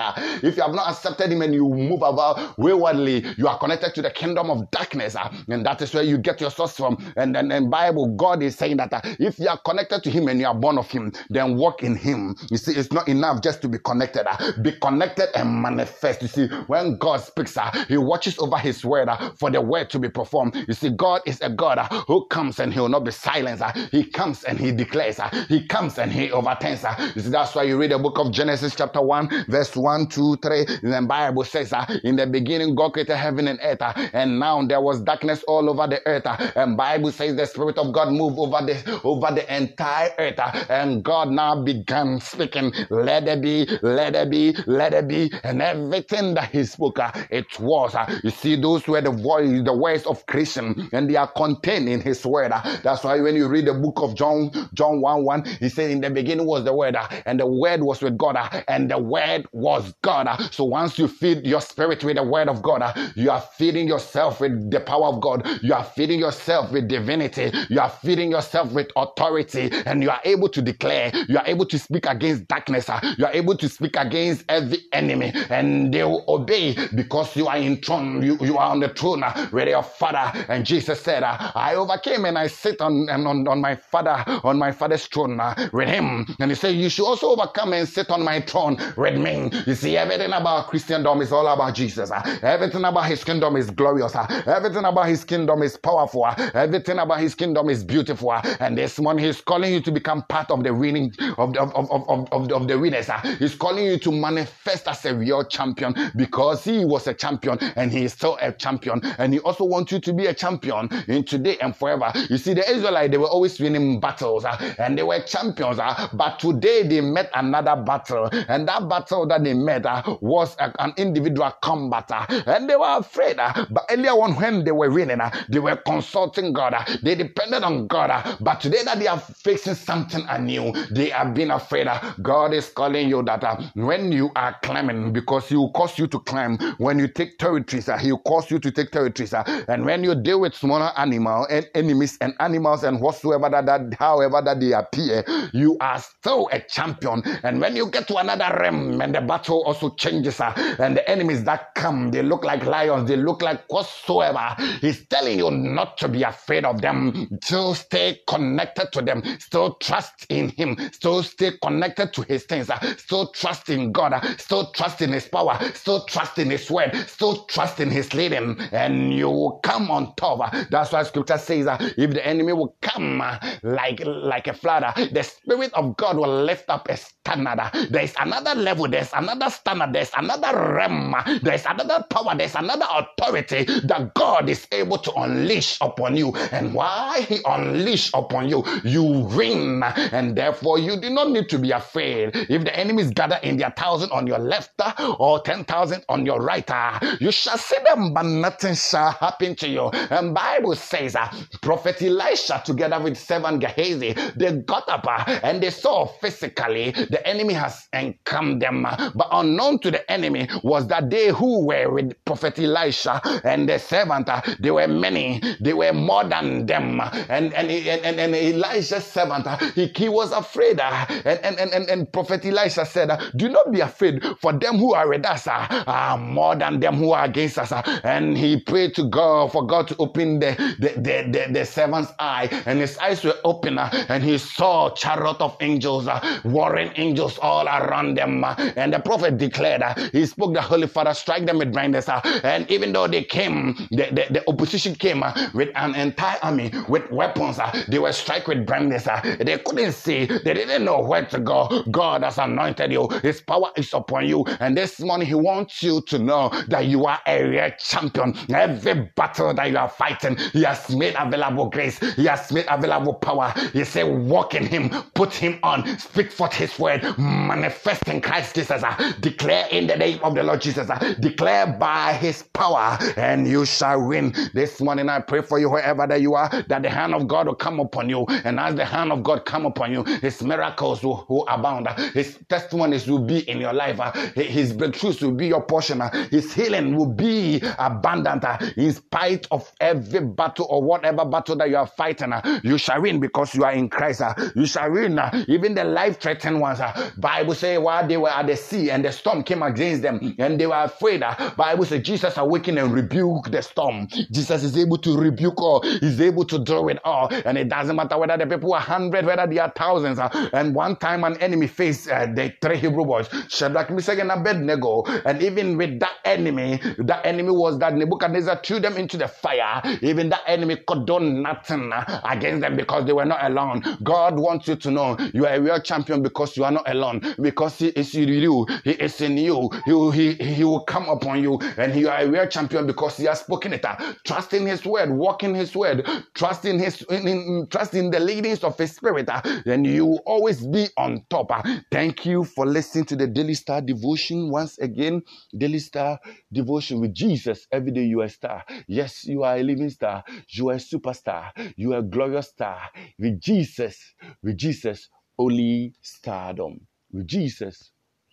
If 0.44 0.58
you 0.58 0.64
have 0.64 0.74
not 0.76 0.90
accepted 0.90 1.32
him 1.32 1.42
and 1.42 1.54
you 1.54 1.68
move 1.70 2.02
about 2.04 2.58
waywardly, 2.58 3.26
you 3.38 3.48
are 3.48 3.58
connected 3.60 3.94
to 3.96 4.02
the 4.02 4.12
kingdom 4.12 4.50
of 4.50 4.70
darkness. 4.72 5.16
Uh, 5.16 5.30
and 5.50 5.66
that 5.66 5.82
is 5.82 5.94
where 5.94 6.04
you 6.04 6.18
get 6.18 6.42
your 6.42 6.52
source 6.52 6.78
from. 6.78 6.98
And 7.18 7.36
then 7.36 7.52
in 7.52 7.70
Bible, 7.70 8.16
God 8.16 8.44
is 8.44 8.56
saying 8.56 8.78
that 8.78 8.94
uh, 8.94 9.02
if 9.20 9.40
you 9.40 9.48
are 9.50 9.60
connected 9.66 10.04
to 10.04 10.12
him 10.12 10.28
and 10.28 10.40
you 10.40 10.48
are 10.48 10.56
born 10.56 10.78
of 10.78 10.90
him, 10.90 11.12
then 11.30 11.56
walk 11.58 11.84
in 11.84 11.96
him. 11.96 12.36
You 12.52 12.58
see, 12.58 12.74
it's 12.76 12.92
not 12.92 13.08
enough 13.08 13.42
just 13.42 13.62
to 13.64 13.70
be 13.70 13.78
connected. 13.80 14.28
Uh, 14.30 14.52
be 14.62 14.74
connected 14.74 15.30
and 15.38 15.62
manifest. 15.62 16.22
You 16.22 16.28
see, 16.28 16.48
when 16.68 16.98
God 16.98 17.18
speaks, 17.22 17.58
uh, 17.58 17.72
he 17.88 17.98
watches 17.98 18.38
over 18.40 18.58
his 18.58 18.84
word 18.86 19.10
uh, 19.10 19.32
for 19.40 19.52
the 19.52 19.62
word 19.62 19.90
to 19.92 20.00
be 20.00 20.10
performed. 20.10 20.56
You 20.68 20.74
see, 20.74 20.90
God 20.90 21.22
is 21.26 21.42
a 21.42 21.50
God 21.50 21.78
uh, 21.80 21.88
who 22.08 22.26
comes 22.28 22.60
and 22.60 22.74
he 22.74 22.80
will 22.80 22.90
not 22.90 23.06
be 23.06 23.12
silenced. 23.12 23.64
he 23.92 24.04
comes 24.06 24.44
and 24.44 24.60
he 24.60 24.72
declares. 24.72 25.20
he 25.48 25.66
comes 25.68 25.98
and 25.98 26.12
he 26.12 26.32
overturns. 26.32 26.84
you 27.16 27.22
see, 27.22 27.30
that's 27.30 27.56
why 27.56 27.64
you 27.64 27.78
read 27.78 27.92
the 27.92 28.00
book 28.00 28.20
of 28.20 28.32
Genesis 28.32 28.76
chapter 28.76 29.02
1, 29.02 29.46
verse 29.48 29.76
1, 29.76 30.08
2, 30.08 30.38
3, 30.42 30.65
say, 30.65 30.65
the 30.66 31.06
Bible 31.08 31.44
says, 31.44 31.74
uh, 31.74 31.86
in 32.04 32.16
the 32.18 32.28
beginning, 32.28 32.76
God 32.76 32.94
created 32.94 33.18
heaven 33.18 33.48
and 33.48 33.60
earth, 33.64 33.82
uh, 33.82 33.94
and 34.14 34.40
now 34.40 34.66
there 34.66 34.82
was 34.82 35.02
darkness 35.02 35.44
all 35.48 35.70
over 35.70 35.88
the 35.88 36.02
earth. 36.08 36.26
Uh, 36.26 36.38
and 36.56 36.78
Bible 36.78 37.12
says 37.12 37.36
the 37.36 37.46
Spirit 37.46 37.78
of 37.78 37.94
God 37.94 38.12
moved 38.12 38.38
over 38.40 38.66
the 38.66 39.02
over 39.04 39.34
the 39.34 39.46
entire 39.56 40.12
earth, 40.20 40.40
uh, 40.40 40.66
and 40.70 41.04
God 41.04 41.30
now 41.30 41.64
began 41.64 42.20
speaking, 42.20 42.74
"Let 42.90 43.28
it 43.28 43.42
be, 43.42 43.68
let 43.82 44.16
it 44.16 44.30
be, 44.30 44.56
let 44.68 44.94
it 44.94 45.08
be," 45.08 45.32
and 45.44 45.62
everything 45.62 46.36
that 46.36 46.52
He 46.52 46.64
spoke, 46.66 47.00
uh, 47.00 47.12
it 47.30 47.48
was. 47.60 47.96
Uh, 47.96 48.20
you 48.24 48.32
see, 48.32 48.56
those 48.60 48.88
were 48.88 49.02
the 49.02 49.12
voice, 49.12 49.64
the 49.64 49.74
words 49.76 50.06
of 50.06 50.26
creation, 50.28 50.90
and 50.94 51.10
they 51.10 51.16
are 51.16 51.28
contained 51.28 51.90
in 51.90 52.02
His 52.02 52.26
word. 52.26 52.52
That's 52.84 53.04
why 53.04 53.20
when 53.22 53.36
you 53.36 53.48
read 53.48 53.66
the 53.68 53.74
book 53.74 54.00
of 54.02 54.16
John, 54.16 54.52
John 54.74 55.02
one 55.02 55.24
one, 55.26 55.46
He 55.46 55.70
said, 55.70 55.92
"In 55.92 56.02
the 56.02 56.10
beginning 56.10 56.46
was 56.46 56.64
the 56.66 56.74
word, 56.74 56.98
and 57.26 57.40
the 57.40 57.48
word 57.48 57.82
was 57.84 58.02
with 58.02 58.18
God, 58.18 58.38
and 58.68 58.90
the 58.92 59.00
word 59.00 59.48
was 59.52 59.94
God." 60.02 60.28
So 60.56 60.64
once 60.66 60.98
you 61.00 61.08
feed 61.08 61.46
your 61.46 61.62
spirit 61.62 62.04
with 62.04 62.16
the 62.18 62.24
word 62.24 62.50
of 62.50 62.62
God, 62.64 62.82
uh, 62.82 62.94
you 63.16 63.32
are 63.32 63.42
feeding 63.42 63.88
yourself 63.88 64.40
with 64.42 64.72
the 64.72 64.80
power 64.80 65.08
of 65.08 65.22
God. 65.22 65.48
You 65.62 65.74
are 65.74 65.84
feeding 65.84 66.20
yourself 66.20 66.72
with 66.72 66.88
divinity. 66.88 67.52
You 67.70 67.80
are 67.82 67.90
feeding 67.90 68.32
yourself 68.32 68.72
with 68.72 68.88
authority, 68.96 69.70
and 69.86 70.02
you 70.04 70.10
are 70.10 70.22
able 70.26 70.50
to 70.50 70.62
declare. 70.62 71.12
You 71.28 71.38
are 71.38 71.46
able 71.48 71.66
to 71.66 71.80
speak 71.80 72.06
against 72.08 72.48
darkness. 72.48 72.90
Uh, 72.90 73.00
you 73.18 73.26
are 73.26 73.34
able 73.34 73.58
to 73.58 73.70
speak 73.70 73.96
against 73.98 74.46
every 74.50 74.80
enemy, 74.94 75.34
and 75.50 75.94
they 75.94 76.04
will 76.04 76.24
obey 76.28 76.76
because 76.96 77.36
you 77.36 77.48
are 77.48 77.58
in 77.58 77.78
throne. 77.82 78.22
You, 78.24 78.38
you 78.42 78.58
are 78.58 78.72
on 78.72 78.80
the 78.80 78.90
throne 78.90 79.24
uh, 79.24 79.50
with 79.52 79.68
your 79.68 79.84
Father. 79.84 80.46
And 80.50 80.66
Jesus 80.66 81.02
said, 81.02 81.24
"I 81.24 81.76
overcame, 81.76 82.26
and 82.26 82.38
I 82.38 82.48
sit 82.48 82.82
on 82.82 83.10
on, 83.10 83.48
on 83.48 83.62
my 83.62 83.76
Father 83.76 84.24
on 84.44 84.58
my 84.58 84.72
Father's 84.72 85.06
throne 85.08 85.40
with 85.74 85.90
Him." 85.90 86.26
And 86.40 86.52
He 86.52 86.56
said, 86.56 86.76
"You 86.76 86.90
should 86.90 87.06
also 87.06 87.30
overcome 87.32 87.74
and 87.74 87.88
sit 87.88 88.10
on 88.10 88.24
my 88.24 88.42
throne 88.42 88.78
with 88.98 89.18
me." 89.18 89.52
You 89.68 89.76
see, 89.76 89.98
everything 89.98 90.32
about 90.32 90.45
Christendom 90.68 91.22
is 91.22 91.32
all 91.32 91.48
about 91.48 91.74
Jesus. 91.76 92.12
Everything 92.44 92.84
about 92.86 93.06
His 93.06 93.24
kingdom 93.24 93.56
is 93.56 93.70
glorious. 93.72 94.16
Everything 94.16 94.86
about 94.86 95.08
His 95.08 95.24
kingdom 95.24 95.64
is 95.64 95.78
powerful. 95.78 96.28
Everything 96.54 97.00
about 97.00 97.20
His 97.20 97.36
kingdom 97.36 97.70
is 97.70 97.84
beautiful. 97.84 98.34
And 98.60 98.78
this 98.78 99.00
morning, 99.00 99.26
He's 99.26 99.42
calling 99.42 99.74
you 99.74 99.82
to 99.82 99.92
become 99.92 100.24
part 100.30 100.52
of 100.52 100.64
the 100.64 100.74
winning 100.74 101.14
of 101.38 101.54
the, 101.54 101.62
of, 101.62 101.74
of, 101.92 102.10
of, 102.10 102.28
of, 102.32 102.52
of 102.52 102.68
the 102.68 102.78
winners. 102.78 103.10
He's 103.40 103.56
calling 103.56 103.86
you 103.86 103.98
to 104.00 104.12
manifest 104.12 104.88
as 104.88 105.06
a 105.06 105.16
real 105.16 105.44
champion 105.46 105.96
because 106.16 106.64
He 106.64 106.86
was 106.86 107.08
a 107.08 107.14
champion 107.14 107.58
and 107.76 107.92
He 107.92 108.06
is 108.06 108.14
still 108.14 108.38
a 108.42 108.52
champion. 108.52 109.02
And 109.18 109.34
He 109.34 109.40
also 109.40 109.66
wants 109.66 109.92
you 109.92 110.00
to 110.00 110.14
be 110.14 110.28
a 110.28 110.34
champion 110.34 110.90
in 111.08 111.24
today 111.26 111.58
and 111.62 111.76
forever. 111.76 112.12
You 112.30 112.38
see, 112.38 112.54
the 112.54 112.70
Israelites 112.70 113.12
they 113.12 113.18
were 113.18 113.28
always 113.28 113.60
winning 113.60 114.00
battles 114.00 114.46
uh, 114.46 114.76
and 114.80 114.98
they 114.98 115.04
were 115.04 115.20
champions. 115.22 115.80
Uh, 115.80 116.08
but 116.14 116.40
today 116.40 116.84
they 116.88 117.02
met 117.02 117.30
another 117.34 117.76
battle, 117.82 118.30
and 118.48 118.68
that 118.68 118.88
battle 118.90 119.28
that 119.28 119.44
they 119.44 119.54
met 119.54 119.86
uh, 119.86 120.02
was 120.36 120.56
a, 120.60 120.72
an 120.84 120.94
individual 120.98 121.52
combat, 121.62 122.12
uh, 122.12 122.26
and 122.48 122.70
they 122.70 122.76
were 122.76 122.98
afraid. 123.00 123.40
Uh, 123.40 123.66
but 123.72 123.86
earlier 123.90 124.12
on, 124.12 124.34
when 124.36 124.64
they 124.64 124.72
were 124.72 124.92
winning, 124.92 125.22
uh, 125.22 125.32
they 125.50 125.60
were 125.60 125.78
consulting 125.78 126.54
God. 126.54 126.74
Uh, 126.74 126.84
they 127.04 127.16
depended 127.16 127.64
on 127.64 127.88
God. 127.88 128.38
But 128.42 128.62
today 128.62 128.84
that 128.86 129.00
they 129.00 129.08
are 129.08 129.20
facing 129.20 129.76
something 129.76 130.26
anew, 130.30 130.74
they 130.92 131.12
are 131.12 131.30
being 131.30 131.52
afraid. 131.52 131.88
God 132.22 132.54
is 132.54 132.70
calling 132.70 133.10
you 133.10 133.24
that 133.24 133.44
when 133.76 134.12
you 134.12 134.32
are 134.36 134.56
climbing, 134.64 135.14
because 135.14 135.48
He 135.50 135.56
will 135.56 135.72
cause 135.72 135.98
you 135.98 136.08
to 136.08 136.20
climb. 136.20 136.58
When 136.78 137.00
you 137.00 137.08
take 137.08 137.38
territories, 137.40 137.90
He 138.02 138.12
will 138.12 138.20
cause 138.20 138.52
you 138.52 138.60
to 138.60 138.72
take 138.72 138.92
territories. 138.92 139.34
And 139.34 139.86
when 139.86 140.04
you 140.04 140.16
deal 140.16 140.42
with 140.42 140.54
smaller 140.56 140.92
animal 140.98 141.48
and 141.50 141.68
enemies 141.76 142.18
and 142.22 142.34
animals 142.40 142.84
and 142.84 143.00
whatsoever 143.02 143.50
that, 143.50 143.66
that 143.66 143.94
however 144.00 144.42
that 144.44 144.60
they 144.60 144.74
appear, 144.74 145.24
you 145.54 145.78
are 145.80 146.00
still 146.00 146.50
a 146.52 146.60
champion. 146.60 147.22
And 147.44 147.62
when 147.62 147.76
you 147.76 147.90
get 147.90 148.08
to 148.10 148.18
another 148.18 148.50
realm 148.60 149.02
and 149.02 149.16
the 149.16 149.22
battle 149.22 149.64
also 149.66 149.90
changes, 149.92 150.25
uh, 150.42 150.54
and 150.80 150.98
the 150.98 151.10
enemies 151.10 151.44
that 151.46 151.76
come, 151.76 152.12
they 152.12 152.22
look 152.24 152.44
like 152.44 152.66
lions, 152.66 153.08
they 153.10 153.18
look 153.18 153.42
like 153.42 153.64
whatsoever. 153.72 154.56
He's 154.82 155.06
telling 155.08 155.38
you 155.40 155.52
not 155.52 155.98
to 156.00 156.08
be 156.08 156.24
afraid 156.24 156.66
of 156.66 156.82
them. 156.82 157.30
Still 157.44 157.76
stay 157.76 158.20
connected 158.28 158.92
to 158.94 159.02
them. 159.02 159.24
Still 159.40 159.76
trust 159.76 160.26
in 160.30 160.50
Him. 160.50 160.78
Still 160.94 161.24
stay 161.24 161.54
connected 161.62 162.14
to 162.14 162.22
His 162.24 162.44
things. 162.46 162.70
Uh, 162.70 162.80
still 162.98 163.30
trust 163.32 163.70
in 163.70 163.92
God. 163.92 164.14
Uh, 164.14 164.22
still 164.38 164.72
trust 164.72 165.02
in 165.02 165.12
His 165.14 165.28
power. 165.28 165.60
Still 165.74 166.06
trust 166.06 166.38
in 166.40 166.50
His 166.50 166.70
word. 166.70 166.96
Still 167.08 167.46
trust 167.46 167.80
in 167.80 167.90
His 167.92 168.14
leading. 168.14 168.60
And 168.72 169.14
you 169.14 169.30
will 169.30 169.60
come 169.64 169.92
on 169.92 170.16
top. 170.16 170.54
That's 170.70 170.92
why 170.92 171.04
Scripture 171.04 171.38
says 171.38 171.68
uh, 171.68 171.78
if 171.98 172.12
the 172.12 172.26
enemy 172.26 172.54
will 172.54 172.76
come 172.82 173.22
like 173.64 174.02
like 174.06 174.48
a 174.48 174.54
flood, 174.54 174.84
the 175.12 175.24
Spirit 175.24 175.74
of 175.74 175.96
God 175.98 176.18
will 176.18 176.44
lift 176.44 176.70
up 176.70 176.88
a 176.90 176.98
standard. 176.98 177.60
There 177.92 178.04
is 178.04 178.14
another 178.20 178.56
level. 178.56 178.88
There's 178.88 179.12
another 179.14 179.50
standard. 179.50 179.94
There's 179.94 180.05
another 180.18 180.74
realm. 180.76 181.16
There's 181.42 181.66
another 181.66 182.06
power. 182.10 182.36
There's 182.38 182.56
another 182.56 182.86
authority 182.90 183.66
that 183.88 184.14
God 184.16 184.50
is 184.50 184.68
able 184.72 184.98
to 185.00 185.14
unleash 185.14 185.78
upon 185.82 186.16
you. 186.18 186.34
And 186.52 186.74
why 186.74 187.22
He 187.28 187.40
unleash 187.46 188.12
upon 188.14 188.50
you, 188.50 188.64
you 188.84 189.04
win. 189.04 189.84
And 189.84 190.36
therefore, 190.36 190.80
you 190.80 191.00
do 191.00 191.10
not 191.10 191.30
need 191.32 191.50
to 191.50 191.60
be 191.60 191.72
afraid. 191.72 192.32
If 192.36 192.64
the 192.64 192.76
enemies 192.78 193.12
gather 193.12 193.40
in 193.44 193.58
their 193.58 193.72
thousand 193.72 194.12
on 194.12 194.28
your 194.28 194.40
left 194.40 194.72
uh, 194.80 195.16
or 195.20 195.42
ten 195.42 195.64
thousand 195.66 196.04
on 196.10 196.26
your 196.26 196.42
right, 196.42 196.70
uh, 196.70 197.00
you 197.20 197.32
shall 197.32 197.58
see 197.58 197.78
them, 197.86 198.14
but 198.14 198.24
nothing 198.26 198.76
shall 198.76 199.12
happen 199.12 199.56
to 199.58 199.68
you. 199.70 199.90
And 200.10 200.34
Bible 200.34 200.76
says, 200.76 201.16
uh, 201.16 201.30
Prophet 201.62 202.02
Elisha 202.02 202.62
together 202.66 203.00
with 203.00 203.18
seven 203.18 203.60
Gehazi, 203.60 204.14
they 204.36 204.52
got 204.66 204.88
up 204.90 205.06
and 205.44 205.62
they 205.62 205.70
saw 205.72 206.06
physically 206.08 206.92
the 206.92 207.22
enemy 207.28 207.54
has 207.54 207.88
encamped 207.94 208.60
them. 208.62 208.84
But 208.84 209.28
unknown 209.32 209.80
to 209.80 209.92
the 209.96 210.12
enemy 210.12 210.50
was 210.64 210.88
that 210.88 211.10
they 211.10 211.30
who 211.30 211.66
were 211.68 211.90
with 211.92 212.14
Prophet 212.26 212.60
Elisha 212.60 213.22
and 213.44 213.70
the 213.70 213.80
servant, 213.80 214.30
uh, 214.30 214.42
they 214.60 214.72
were 214.72 214.88
many, 214.88 215.42
they 215.62 215.74
were 215.74 215.94
more 215.94 216.24
than 216.26 216.66
them. 216.66 217.02
And 217.30 217.54
and 217.54 217.70
and, 217.72 218.06
and, 218.06 218.20
Elisha's 218.36 219.06
servant, 219.06 219.48
uh, 219.48 219.58
he, 219.76 219.88
he 219.96 220.10
was 220.10 220.32
afraid. 220.32 220.80
uh, 220.80 221.06
And, 221.26 221.40
and, 221.46 221.60
and, 221.60 221.74
and, 221.74 221.90
Prophet 222.14 222.46
Elisha 222.46 222.86
said, 222.86 223.10
Do 223.36 223.50
not 223.50 223.72
be 223.72 223.82
afraid, 223.82 224.24
for 224.42 224.54
them 224.54 224.78
who 224.78 224.94
are 224.94 225.08
with 225.10 225.26
us 225.26 225.48
are 225.48 226.18
more 226.18 226.56
than 226.56 226.80
them 226.80 226.96
who 226.96 227.12
are 227.12 227.26
against 227.26 227.60
us. 227.60 227.72
uh." 227.72 227.82
And 228.04 228.38
he 228.38 228.62
prayed 228.62 228.96
to 228.96 229.10
God 229.10 229.52
for 229.52 229.66
God 229.66 229.88
to 229.90 229.96
open 230.00 230.40
the, 230.40 230.52
the, 230.80 230.90
the, 231.02 231.16
the, 231.48 231.54
the 231.60 231.66
servant's 231.66 232.12
eye, 232.20 232.50
and 232.66 232.80
his 232.80 232.98
eyes 233.00 233.24
were 233.24 233.38
open, 233.44 233.78
and 233.80 234.24
he 234.24 234.38
saw 234.38 234.90
chariot 234.92 235.38
of 235.42 235.58
angels, 235.62 236.08
warring 236.46 236.92
angels 236.96 237.38
all 237.40 237.68
around 237.68 238.16
them. 238.18 238.44
And 238.76 238.94
the 238.94 239.00
prophet 239.00 239.38
declared, 239.38 239.84
he 240.12 240.26
spoke 240.26 240.54
the 240.54 240.62
Holy 240.62 240.88
Father, 240.88 241.14
strike 241.14 241.46
them 241.46 241.58
with 241.60 241.72
blindness. 241.72 242.10
uh, 242.10 242.22
And 242.44 242.70
even 242.72 242.94
though 242.94 243.08
they 243.08 243.24
came, 243.24 243.76
the, 243.92 244.08
the, 244.12 244.26
the 244.32 244.50
opposition 244.50 244.96
came 244.96 245.24
uh, 245.24 245.34
with 245.54 245.70
an 245.76 245.96
entire 245.96 246.38
army 246.42 246.72
with 246.90 247.10
weapons, 247.12 247.60
uh, 247.60 247.72
they 247.90 248.00
were 248.00 248.12
struck 248.14 248.48
with 248.48 248.66
blindness. 248.66 249.06
They 249.40 249.58
couldn't 249.60 249.94
see, 249.94 250.26
they 250.26 250.54
didn't 250.54 250.84
know 250.86 251.02
where 251.02 251.26
to 251.26 251.40
go. 251.40 251.84
God 251.92 252.24
has 252.24 252.38
anointed 252.38 252.92
you, 252.92 253.08
his 253.22 253.42
power 253.42 253.72
is 253.78 253.94
upon 253.94 254.28
you. 254.28 254.46
And 254.60 254.78
this 254.78 255.00
morning, 255.00 255.28
he 255.28 255.36
wants 255.36 255.84
you 255.84 256.02
to 256.08 256.20
know 256.20 256.50
that 256.70 256.86
you 256.86 257.06
are 257.06 257.20
a 257.28 257.44
real 257.44 257.72
champion. 257.80 258.36
Every 258.50 259.10
battle 259.16 259.54
that 259.54 259.70
you 259.72 259.78
are 259.78 259.90
fighting, 259.90 260.38
he 260.54 260.64
has 260.64 260.90
made 260.96 261.16
available 261.18 261.70
grace, 261.70 262.00
he 262.16 262.26
has 262.26 262.52
made 262.52 262.66
available 262.70 263.14
power. 263.16 263.54
He 263.74 263.84
said, 263.84 264.04
Walk 264.04 264.56
in 264.56 264.66
him, 264.66 264.90
put 265.14 265.34
him 265.34 265.60
on, 265.64 265.98
speak 266.00 266.32
forth 266.32 266.54
his 266.54 266.78
word, 266.80 267.04
manifest 267.18 268.08
in 268.08 268.22
Christ 268.22 268.56
Jesus, 268.56 268.84
declare 269.20 269.68
in 269.76 269.88
the 269.88 269.96
name 269.96 270.20
of 270.24 270.34
the 270.36 270.44
Lord 270.44 270.62
Jesus, 270.62 270.90
declare 271.20 271.68
by 271.68 272.14
his 272.14 272.44
power, 272.54 272.98
and 273.18 273.48
you 273.48 273.66
shall 273.66 274.08
win. 274.08 274.34
This 274.54 274.80
morning, 274.80 275.10
I 275.10 275.20
pray 275.20 275.42
for 275.42 275.60
you, 275.60 275.70
wherever 275.70 276.08
that 276.08 276.22
you 276.22 276.34
are, 276.34 276.50
that 276.50 276.82
the 276.82 276.90
hand 276.90 277.14
of 277.14 277.28
God 277.28 277.48
will 277.48 277.56
come 277.56 277.80
upon 277.80 278.08
you. 278.08 278.26
And 278.46 278.60
as 278.60 278.76
the 278.76 278.86
hand 278.86 279.12
of 279.12 279.24
God 279.24 279.46
come 279.46 279.66
upon 279.66 279.92
you, 279.92 280.04
his 280.04 280.42
miracles 280.42 281.04
will, 281.04 281.26
will 281.28 281.46
abound, 281.50 281.90
his 282.14 282.40
testimonies 282.48 283.08
will 283.08 283.20
be 283.20 283.40
in 283.50 283.60
your 283.60 283.74
life, 283.74 284.00
his 284.36 284.72
breakthroughs 284.74 285.22
will 285.22 285.34
be 285.34 285.48
your 285.48 285.62
portion, 285.64 286.02
his 286.32 286.54
healing 286.54 286.96
will 286.96 287.12
be 287.14 287.62
abundant 287.78 288.46
in 288.78 288.94
spite 288.94 289.46
of 289.52 289.70
every 289.82 290.22
battle 290.22 290.68
or 290.70 290.82
whatever 290.82 291.26
battle 291.26 291.56
that 291.58 291.70
you 291.70 291.76
are 291.76 291.88
fighting. 291.88 292.34
You 292.64 292.78
shall 292.78 293.02
win 293.02 293.20
because 293.20 293.54
you 293.54 293.66
are 293.66 293.74
in 293.74 293.90
Christ. 293.90 294.22
You 294.56 294.66
shall 294.66 294.92
win 294.92 295.20
even 295.48 295.76
the 295.76 295.84
life-threatening 295.84 296.60
ones. 296.62 296.80
Bible 297.18 297.56
say 297.56 297.78
while 297.78 298.08
they 298.08 298.18
were 298.18 298.30
at 298.30 298.48
the 298.48 298.56
sea 298.56 298.90
and 298.92 299.04
the 299.04 299.12
storm 299.12 299.44
came 299.44 299.64
against 299.66 300.04
them 300.04 300.36
and 300.40 300.60
they 300.60 300.68
were 300.68 300.76
afraid. 300.84 301.24
uh, 301.24 301.52
Bible 301.58 301.86
say 301.86 302.02
Jesus 302.02 302.38
awakened 302.38 302.80
and 302.80 302.94
rebuked 302.94 303.52
the 303.52 303.62
storm. 303.62 304.08
Jesus 304.32 304.64
is 304.64 304.78
able 304.78 304.98
to 305.00 305.18
rebuke 305.18 305.62
all. 305.62 305.82
He's 305.82 306.22
able 306.22 306.46
to 306.46 306.60
deal 306.64 306.86
with 306.86 307.00
all. 307.04 307.30
And 307.46 307.58
it 307.58 307.70
doesn't 307.70 307.96
matter 307.96 308.18
whether 308.18 308.38
the 308.38 308.48
people 308.48 308.74
are 308.74 308.82
hundred, 308.82 309.26
whether 309.26 309.48
they 309.48 309.60
are 309.60 309.74
thousands. 309.76 310.20
uh, 310.20 310.30
And 310.54 310.76
one 310.76 310.96
time 310.98 311.24
an 311.24 311.38
enemy 311.42 311.68
faced 311.68 312.10
uh, 312.10 312.26
the 312.28 312.54
three 312.62 312.78
Hebrew 312.78 313.06
boys, 313.06 313.30
Shadrach, 313.50 313.90
Meshach, 313.92 314.20
and 314.20 314.32
Abednego. 314.32 315.04
And 315.26 315.42
even 315.42 315.78
with 315.78 316.00
that 316.00 316.14
enemy, 316.26 316.80
that 317.00 317.26
enemy 317.26 317.52
was 317.52 317.80
that 317.80 317.96
Nebuchadnezzar 317.96 318.62
threw 318.64 318.80
them 318.80 318.98
into 318.98 319.18
the 319.18 319.28
fire. 319.28 319.82
Even 320.02 320.30
that 320.30 320.42
enemy 320.48 320.78
could 320.88 321.06
do 321.06 321.20
nothing 321.20 321.92
uh, 321.94 322.22
against 322.26 322.62
them 322.62 322.76
because 322.76 323.06
they 323.06 323.14
were 323.14 323.26
not 323.26 323.44
alone. 323.44 323.84
God 324.04 324.38
wants 324.40 324.68
you 324.68 324.76
to 324.76 324.92
know 324.92 325.18
you 325.34 325.46
are 325.46 325.54
a 325.56 325.62
real 325.62 325.80
champion 325.82 326.22
because 326.24 326.56
you 326.58 326.64
are 326.64 326.72
not 326.72 326.90
alone. 326.90 327.22
Because 327.42 327.78
He 327.80 327.88
is 327.90 328.14
in 328.16 328.30
you. 328.30 328.66
He 328.84 328.92
is 328.92 329.20
in 329.22 329.38
you. 329.38 329.55
You. 329.64 329.82
He 329.86 329.94
will, 329.94 330.12
he, 330.12 330.64
will 330.64 330.82
come 330.82 331.10
upon 331.10 331.42
you 331.44 331.60
and 331.78 331.96
you 331.96 332.10
are 332.10 332.20
a 332.22 332.30
real 332.30 332.48
champion 332.48 332.88
because 332.88 333.18
he 333.18 333.26
has 333.26 333.42
spoken 333.42 333.74
it. 333.74 333.86
Trust 334.26 334.54
in 334.54 334.66
his 334.66 334.86
word, 334.86 335.10
walk 335.12 335.44
in 335.44 335.56
his 335.56 335.76
word, 335.76 336.08
trust 336.36 336.66
in 336.66 336.80
his 336.80 337.02
in, 337.04 337.28
in, 337.28 337.68
trust 337.70 337.94
in 337.94 338.12
the 338.12 338.20
leadings 338.20 338.64
of 338.64 338.78
his 338.78 338.96
spirit, 338.96 339.30
uh, 339.30 339.42
and 339.66 339.86
you 339.88 340.06
will 340.06 340.24
always 340.26 340.66
be 340.66 340.88
on 340.98 341.24
top. 341.30 341.52
Uh. 341.52 341.64
Thank 341.92 342.26
you 342.26 342.44
for 342.46 342.66
listening 342.66 343.06
to 343.06 343.16
the 343.16 343.28
Daily 343.28 343.54
Star 343.56 343.82
devotion 343.82 344.50
once 344.52 344.78
again. 344.80 345.22
Daily 345.58 345.80
Star 345.80 346.20
devotion 346.52 347.02
with 347.02 347.14
Jesus. 347.14 347.68
Every 347.72 347.92
day 347.92 348.04
you 348.04 348.22
are 348.22 348.26
a 348.26 348.30
star. 348.30 348.64
Yes, 348.88 349.26
you 349.26 349.44
are 349.44 349.58
a 349.58 349.64
living 349.64 349.90
star. 349.90 350.24
You 350.50 350.70
are 350.70 350.76
a 350.76 350.78
superstar. 350.78 351.52
You 351.78 351.94
are 351.94 352.00
a 352.00 352.04
glorious 352.04 352.50
star. 352.50 352.80
With 353.20 353.42
Jesus, 353.42 353.98
with 354.44 354.58
Jesus, 354.58 355.10
only 355.38 355.94
stardom. 356.02 356.82
With 357.12 357.28
Jesus, 357.28 357.92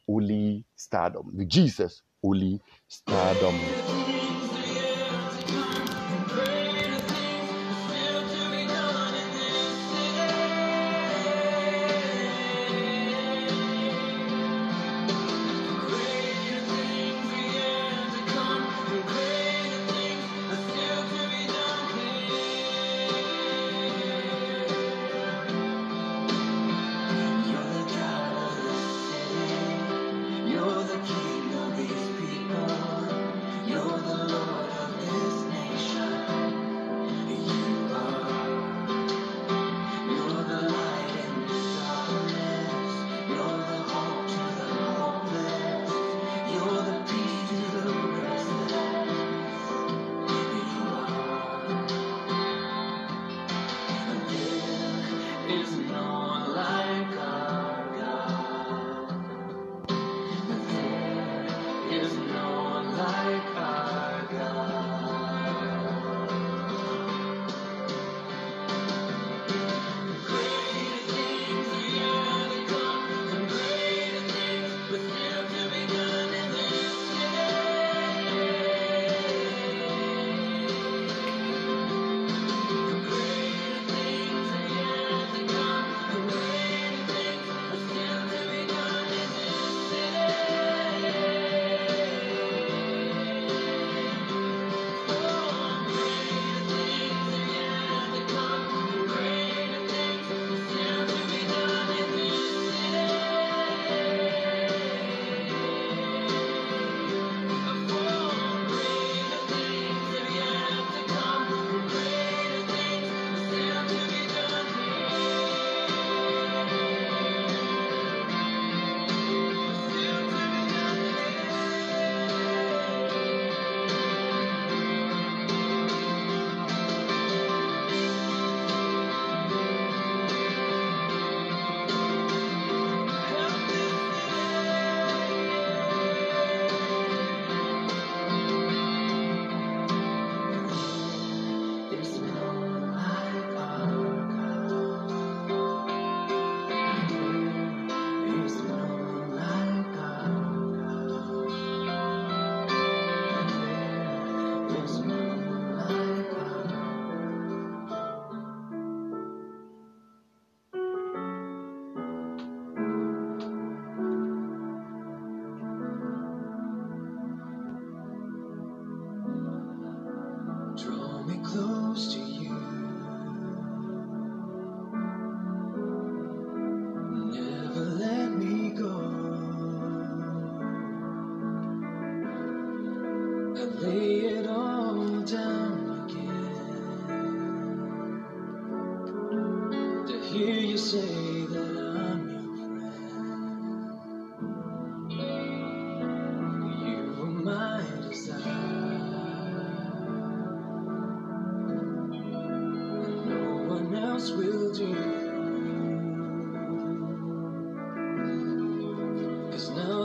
only 0.08 0.64
stardom. 0.76 1.32
Jesus, 1.48 2.02
only 2.24 2.60
stardom. 2.88 3.76